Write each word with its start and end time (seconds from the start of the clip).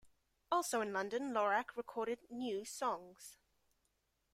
Also, 0.49 0.81
in 0.81 0.93
London 0.93 1.31
Lorak 1.31 1.77
recorded 1.77 2.17
new 2.31 2.65
songs. 2.65 3.37